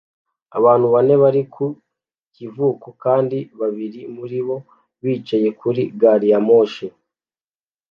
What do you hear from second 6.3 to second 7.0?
ya moshi